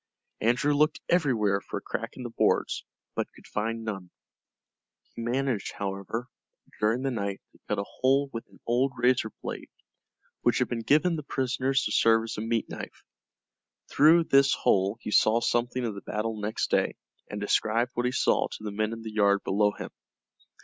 [0.39, 4.09] Andrew looked everywhere for a crack in the boards, but could find none.
[5.13, 6.27] He managed, however,
[6.79, 9.69] during the night to cut a hole with an old razor blade
[10.41, 13.03] which had been given the prisoners to serve as a meat knife.
[13.91, 16.95] Through this hole he saw something of the battle next day,
[17.29, 19.91] and described what he saw to the men in the yard below him.